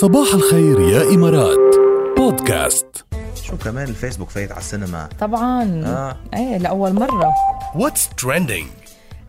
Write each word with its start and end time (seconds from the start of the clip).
صباح 0.00 0.34
الخير 0.34 0.80
يا 0.80 1.14
إمارات. 1.14 1.76
بودكاست. 2.16 2.86
شو 3.42 3.56
كمان 3.56 3.88
الفيسبوك 3.88 4.30
فايت 4.30 4.52
على 4.52 4.60
السينما؟ 4.60 5.08
طبعا. 5.20 5.82
آه. 5.86 6.16
إيه 6.34 6.58
لأول 6.58 6.92
مرة. 6.92 7.34
What's 7.74 8.24
trending? 8.24 8.79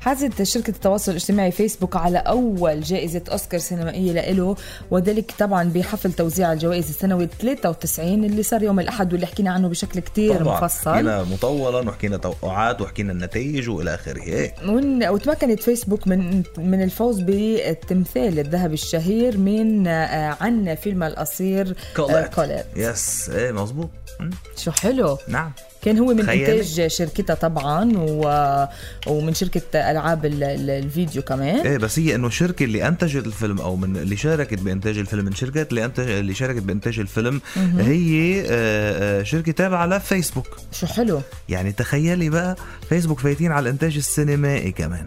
حازت 0.01 0.43
شركة 0.43 0.69
التواصل 0.71 1.11
الاجتماعي 1.11 1.51
فيسبوك 1.51 1.95
على 1.95 2.17
أول 2.17 2.81
جائزة 2.81 3.21
أوسكار 3.31 3.59
سينمائية 3.59 4.11
لإله 4.11 4.55
وذلك 4.91 5.31
طبعا 5.39 5.63
بحفل 5.63 6.13
توزيع 6.13 6.53
الجوائز 6.53 6.89
السنوي 6.89 7.29
93 7.41 8.23
اللي 8.23 8.43
صار 8.43 8.63
يوم 8.63 8.79
الأحد 8.79 9.11
واللي 9.13 9.27
حكينا 9.27 9.51
عنه 9.51 9.67
بشكل 9.67 9.99
كتير 9.99 10.37
طبعا 10.39 10.57
مفصل. 10.57 10.91
حكينا 10.93 11.23
مطولا 11.23 11.89
وحكينا 11.89 12.17
توقعات 12.17 12.81
وحكينا 12.81 13.11
النتائج 13.11 13.69
إيه. 13.69 14.53
ون- 14.67 15.07
وتمكنت 15.07 15.63
فيسبوك 15.63 16.07
من 16.07 16.43
من 16.57 16.83
الفوز 16.83 17.19
بالتمثال 17.21 18.39
الذهبي 18.39 18.73
الشهير 18.73 19.37
من 19.37 19.87
آه، 19.87 20.37
عن 20.41 20.75
فيلم 20.75 21.03
القصير 21.03 21.75
آه، 21.99 22.27
كوليت 22.27 22.65
يس 22.75 23.29
إيه 23.29 23.51
مزبوط 23.51 23.89
مم. 24.19 24.29
شو 24.57 24.71
حلو. 24.71 25.17
نعم. 25.27 25.51
كان 25.83 25.97
هو 25.99 26.13
من 26.13 26.23
تخيلي. 26.23 26.51
إنتاج 26.61 26.87
شركتها 26.87 27.33
طبعا 27.33 27.91
و... 27.97 28.65
ومن 29.07 29.33
شركة 29.33 29.61
ألعاب 29.91 30.25
ال- 30.25 30.43
ال- 30.43 30.69
الفيديو 30.69 31.21
كمان. 31.21 31.67
إيه 31.67 31.77
بس 31.77 31.99
هي 31.99 32.15
إنه 32.15 32.27
الشركة 32.27 32.63
اللي 32.63 32.87
أنتجت 32.87 33.25
الفيلم 33.25 33.61
أو 33.61 33.75
من 33.75 33.97
اللي 33.97 34.17
شاركت 34.17 34.59
بإنتاج 34.59 34.97
الفيلم 34.97 35.25
من 35.25 35.35
شركات 35.35 35.69
اللي 35.69 35.85
انتج 35.85 36.09
اللي 36.09 36.33
شاركت 36.33 36.61
بإنتاج 36.61 36.99
الفيلم 36.99 37.41
هي 37.77 38.41
آه، 38.41 39.19
آه، 39.19 39.23
شركة 39.23 39.51
تابعة 39.51 39.85
لفيسبوك. 39.85 40.47
شو 40.71 40.87
حلو. 40.87 41.21
يعني 41.49 41.71
تخيلي 41.71 42.29
بقى 42.29 42.55
فيسبوك 42.89 43.19
فايتين 43.19 43.51
على 43.51 43.63
الإنتاج 43.63 43.97
السينمائي 43.97 44.71
كمان. 44.71 45.05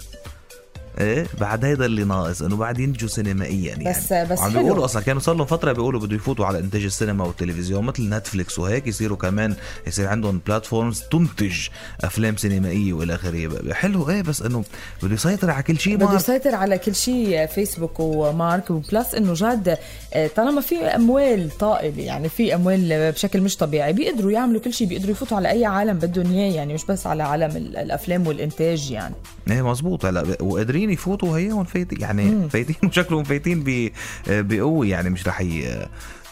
إيه؟ 1.01 1.27
بعد 1.41 1.65
هيدا 1.65 1.85
اللي 1.87 2.05
ناقص 2.05 2.43
إنه 2.43 2.57
بعد 2.57 2.79
ينتجوا 2.79 3.09
سينمائيا 3.09 3.69
يعني. 3.69 3.85
بس- 3.91 4.13
بس 4.13 4.39
عم. 4.41 4.53
بيقولوا 4.53 4.85
أصلا 4.85 5.03
كانوا 5.03 5.21
صار 5.21 5.35
لهم 5.35 5.47
فترة 5.47 5.73
بيقولوا 5.73 6.01
بده 6.01 6.17
يفوتوا 6.17 6.47
على 6.47 6.59
إنتاج 6.59 6.85
السينما 6.85 7.25
والتلفزيون 7.25 7.85
مثل 7.85 8.09
نتفليكس 8.09 8.59
وهيك 8.59 8.87
يصيروا 8.87 9.17
كمان 9.17 9.55
يصير 9.87 10.09
عندهم 10.09 10.41
platforms 10.47 11.01
تنتج 11.11 11.55
أفلام 12.01 12.37
سينمائية 12.37 12.93
وإلى 12.93 13.15
آخره. 13.15 13.73
حلو 13.73 14.11
إيه 14.11 14.23
بس 14.23 14.43
إنه 14.43 14.65
بده 15.03 15.15
يسيطر 15.15 15.51
على 15.51 15.63
كل 15.63 15.79
شيء. 15.79 15.97
بده 15.97 16.15
يسيطر 16.15 16.55
على 16.55 16.79
كل 16.79 16.95
شيء 16.95 17.47
فيسبوك 17.47 18.01
ومارك 18.01 18.71
و 18.71 18.80
plus 18.80 19.15
إنه 19.15 19.35
جاد 19.35 19.79
آه، 20.15 20.27
طالما 20.37 20.61
في 20.61 20.77
أموال 20.77 21.51
طائلة 21.59 22.03
يعني 22.03 22.29
في 22.29 22.55
أموال 22.55 23.13
بشكل 23.13 23.41
مش 23.41 23.57
طبيعي 23.57 23.93
بيقدروا 23.93 24.31
يعملوا 24.33 24.61
كل 24.61 24.73
شيء 24.73 24.87
بيقدروا 24.89 25.11
يفوتوا 25.11 25.37
على 25.37 25.51
أي 25.51 25.65
عالم 25.65 25.99
بدهم 25.99 26.33
اياه 26.33 26.53
يعني 26.55 26.75
مش 26.75 26.85
بس 26.85 27.07
على 27.07 27.23
عالم 27.23 27.57
ال- 27.57 27.77
الأفلام 27.77 28.27
والإنتاج 28.27 28.91
يعني. 28.91 29.15
إيه 29.51 29.63
مزبوط. 29.71 30.05
هلا 30.07 30.37
وقادرين 30.43 30.84
يفوتوا 30.91 31.39
هيهم 31.39 31.65
فايتين 31.65 32.01
يعني 32.05 32.49
فايتين 32.49 32.77
وشكلهم 32.85 33.25
فايتين 33.25 33.91
بقوة 34.29 34.87
يعني 34.87 35.11
مش 35.11 35.29
رح. 35.29 35.43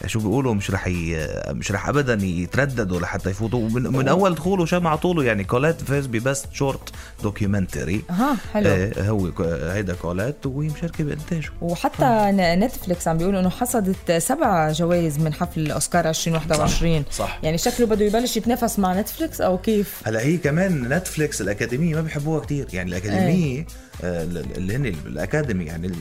شو 0.05 0.19
بيقولوا 0.19 0.53
مش 0.53 0.71
رح 0.71 0.87
ي... 0.87 1.27
مش 1.49 1.71
رح 1.71 1.89
ابدا 1.89 2.25
يترددوا 2.25 2.99
لحتى 2.99 3.29
يفوتوا. 3.29 3.59
ومن 3.59 3.83
من 3.83 4.07
أول 4.07 4.35
دخوله 4.35 4.65
شمع 4.65 4.95
طوله 4.95 5.23
يعني 5.23 5.43
كوليت 5.43 5.81
فاز 5.81 6.05
ب 6.07 6.15
best 6.15 6.45
short 6.53 6.89
documentary. 7.23 8.03
أها 8.09 8.37
حلو. 8.53 8.69
إيه 8.69 9.09
هو 9.09 9.29
هيدا 9.71 9.93
كوليت 9.93 10.45
وهي 10.45 10.67
مشاركه 10.67 11.03
بانتاجه 11.03 11.49
وحتى 11.61 12.05
ن- 12.31 12.59
نتفليكس 12.59 13.07
عم 13.07 13.17
بيقولوا 13.17 13.39
إنه 13.39 13.49
حصدت 13.49 14.11
سبع 14.11 14.71
جوائز 14.71 15.19
من 15.19 15.33
حفل 15.33 15.71
اوسكار 15.71 16.09
2021 16.09 17.03
صح. 17.11 17.39
يعني 17.43 17.57
شكله 17.57 17.85
بده 17.87 18.05
يبلش 18.05 18.37
يتنافس 18.37 18.79
مع 18.79 18.99
نتفليكس 19.01 19.41
أو 19.41 19.57
كيف؟ 19.57 20.01
هلا 20.05 20.19
هي 20.21 20.37
كمان 20.37 20.93
نتفليكس 20.93 21.41
الأكاديمية 21.41 21.95
ما 21.95 22.01
بيحبوها 22.01 22.39
كتير. 22.39 22.67
يعني 22.73 22.89
الأكاديمية 22.89 23.65
آه، 24.03 24.23
اللي 24.23 24.75
هن 24.75 24.85
ال 24.85 24.95
Academy 24.95 25.65
يعني 25.65 25.91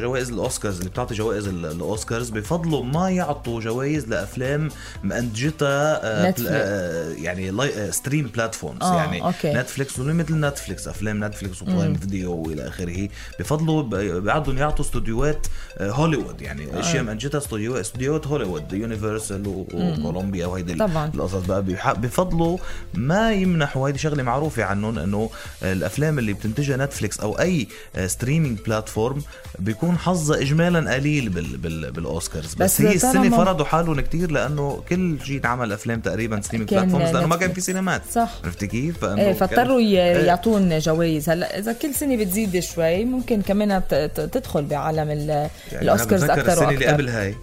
جوائز 0.00 0.30
الأوسكارز 0.30 0.78
اللي 0.78 0.90
بتعطي 0.90 1.14
جوائز 1.14 1.46
ال- 1.48 1.66
الأوسكارز 1.66 2.30
بفضلوا 2.30 2.84
ما 2.84 3.10
يعطوا 3.10 3.43
جوائز 3.48 4.08
لأفلام 4.08 4.68
منتجتها 5.04 6.00
آه،. 6.04 6.34
آه، 6.48 7.08
يعني 7.12 7.50
لاي- 7.50 7.92
stream 7.92 8.26
platforms 8.26 8.82
آه، 8.82 8.96
يعني 8.96 9.22
okay. 9.22 9.52
نتفليكس 9.52 9.98
مثل 9.98 10.34
نتفليكس 10.40 10.88
أفلام 10.88 11.24
نتفليكس 11.24 11.62
و 11.62 11.67
Prime 11.67 11.94
Video 11.94 12.32
وإلى 12.32 12.68
آخره 12.68 13.08
بفضلوا 13.38 13.82
ب- 13.82 13.94
بيقعدوا 13.94 14.54
يعطوا 14.54 14.84
استوديوهات 14.84 15.46
هوليوود 15.80 16.40
يعني 16.42 16.80
أشياء 16.80 17.04
استوديو 17.36 17.76
استوديوهات 17.76 18.26
هوليوود 18.26 18.72
يونيفرسال 18.72 19.46
وكولومبيا 19.46 20.46
وهيدي. 20.46 20.72
القصص 21.14 21.46
بقى 21.46 21.62
بيفضلوا 21.94 22.58
ما 22.94 23.32
يمنحوا 23.32 23.88
هيدي 23.88 23.98
شغلة 23.98 24.22
معروفة 24.22 24.64
عنهم 24.64 24.98
إنه 24.98 25.30
الأفلام 25.62 26.18
اللي 26.18 26.32
بتنتجها 26.32 26.76
نتفليكس 26.76 27.20
أو 27.20 27.38
أي 27.38 27.68
streaming 28.06 28.58
platform 28.66 29.22
بيكون 29.58 29.98
حظها 29.98 30.40
اجمالا 30.40 30.94
قليل 30.94 31.28
بال 31.28 31.56
بال 31.56 31.90
بالأوسكارز 31.92 32.54
بس, 32.54 32.62
بس 32.62 32.80
هي 32.80 32.94
السنة 32.94 33.23
طالما- 33.30 33.36
فرضوا 33.44 33.64
حالهم 33.64 34.00
كتير 34.00 34.30
لأنه 34.30 34.82
كل 34.88 35.18
شيء 35.24 35.40
انعمل 35.40 35.72
أفلام 35.72 36.00
تقريبا 36.00 36.40
streaming 36.40 36.70
platforms 36.70 37.10
لأنه 37.10 37.26
ما 37.26 37.36
كان. 37.36 37.52
في 37.52 37.60
سينمات 37.60 38.02
صح. 38.12 38.30
عرفتي 38.44 38.66
كيف؟ 38.66 38.98
فإنه 38.98 39.22
إيه 39.22 39.32
فاضطروا 39.32 39.78
إيه. 39.78 39.98
يعطون 40.26 40.78
جوائز 40.78 41.30
هلأ 41.30 41.58
إذا 41.58 41.72
كل 41.72 41.94
سنه 41.94 42.16
بتزيد 42.16 42.58
شوي 42.60 43.04
ممكن 43.04 43.42
كمان 43.42 43.82
تدخل 44.14 44.64
بعالم 44.64 45.10
ال- 45.10 45.28
يعني 45.28 45.50
الأوسكارز 45.82 46.24
أكثر 46.24 46.52
السنة 46.52 46.68
اللي 46.70 46.86
قبل 46.86 47.08
هاي 47.08 47.34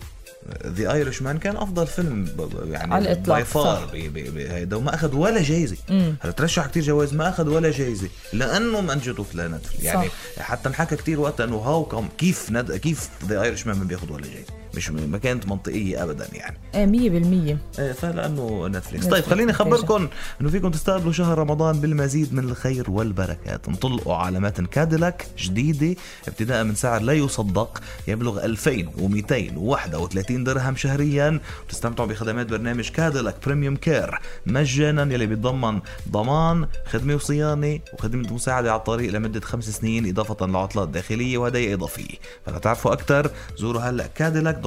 The 0.66 0.94
Irishman 0.94 1.38
كان 1.38 1.58
أفضل 1.58 1.88
فيلم 1.88 2.28
يعني 2.72 2.94
على 2.94 3.06
الإطلاق، 3.12 3.36
by 3.38 3.46
far 3.46 3.76
صح. 3.76 3.92
بهيدا 3.94 4.76
وما 4.76 4.96
أخذ 4.96 5.16
ولا 5.16 5.42
جايزة 5.42 5.76
هلأ 6.24 6.32
ترشح 6.32 6.66
كتير 6.66 6.84
جوائز 6.84 7.14
ما 7.14 7.30
أخذ 7.30 7.48
ولا 7.50 7.72
جايزة 7.72 8.08
لأنه 8.34 8.82
منتجته 8.82 9.26
نتفليكس 9.34 9.84
يعني 9.84 10.10
حتى 10.40 10.70
انحكى 10.70 10.96
كتير 10.96 11.20
وقتها 11.20 11.44
إنه 11.44 11.56
how 11.58 11.84
come 11.86 12.08
كيف 12.18 12.52
ند... 12.52 12.72
كيف 12.72 13.10
The 13.28 13.42
Irishman 13.42 13.78
ما 13.78 13.84
بياخذ 13.84 14.12
ولا 14.12 14.24
جايزة 14.28 14.61
مش 14.76 14.90
ما 14.92 15.18
كانت 15.18 15.48
منطقية 15.48 16.04
ابدا 16.04 16.28
يعني. 16.34 16.58
إيه 16.76 16.86
100% 16.86 17.80
إيه 17.80 17.92
فلانه 17.92 18.68
نتفليكس. 18.68 18.78
نتفليكس. 18.78 19.06
طيب 19.06 19.24
خليني. 19.24 19.52
أخبركم 19.52 20.08
إنه 20.42 20.50
فيكم 20.50 20.72
تستقبلوا 20.72 21.14
شهر 21.14 21.38
رمضان 21.38 21.80
بالمزيد 21.80 22.34
من 22.34 22.44
الخير 22.44 22.92
والبركات. 22.92 23.68
انطلقوا 23.68 24.16
على 24.16 24.39
متن 24.39 24.62
كاديلاك 24.62 25.26
جديده 25.38 25.96
ابتداء 26.28 26.64
من 26.64 26.76
سعر 26.76 27.02
لا 27.02 27.14
يصدق 27.14 27.82
يبلغ 28.08 28.46
2231 28.46 30.44
درهم 30.44 30.76
شهريا. 30.76 31.40
وتستمتعوا 31.66 32.10
بخدمات 32.10 32.46
برنامج 32.46 32.90
كاديلاك 32.90 33.36
premium 33.46 33.76
care 33.76 34.20
مجانا 34.46 35.14
يلي 35.14 35.26
بيتضمن 35.26 35.80
ضمان 36.12 36.68
خدمة 36.86 37.16
وصيانة 37.16 37.80
وخدمة 37.94 38.34
مساعدة 38.34 38.72
على 38.72 38.80
الطريق 38.80 39.12
لمدة 39.12 39.40
خمس 39.40 39.70
سنين 39.70 40.10
إضافة 40.10 40.46
لعطلات 40.46 40.90
داخلية 40.90 41.38
وهدايا 41.38 41.74
إضافية. 41.74 42.16
فلا 42.46 42.58
تعرفوا 42.58 42.94
أكثر 42.94 43.32
زوروا 43.58 43.82
هلا 43.82 44.08
كاديلاك 44.08 44.61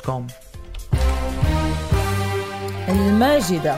.com 0.00 0.26
الماجدة. 2.88 3.76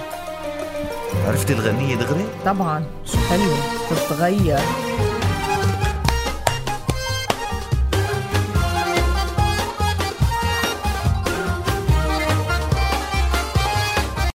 عرفتي 1.27 1.53
الغنية 1.53 1.97
دغري؟ 1.97 2.25
طبعا 2.45 2.85
شو 3.05 3.19
حلو 3.19 3.53
بتتغير 3.93 4.59